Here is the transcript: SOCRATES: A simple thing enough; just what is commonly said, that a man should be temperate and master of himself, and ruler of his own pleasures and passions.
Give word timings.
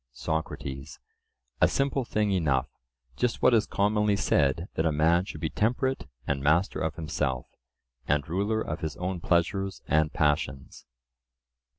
SOCRATES: 0.13 0.97
A 1.61 1.67
simple 1.67 2.03
thing 2.05 2.31
enough; 2.31 2.67
just 3.15 3.43
what 3.43 3.53
is 3.53 3.67
commonly 3.67 4.15
said, 4.15 4.67
that 4.73 4.83
a 4.87 4.91
man 4.91 5.25
should 5.25 5.41
be 5.41 5.49
temperate 5.51 6.07
and 6.25 6.41
master 6.41 6.79
of 6.79 6.95
himself, 6.95 7.45
and 8.07 8.27
ruler 8.27 8.61
of 8.61 8.79
his 8.79 8.97
own 8.97 9.19
pleasures 9.19 9.83
and 9.87 10.11
passions. 10.11 10.87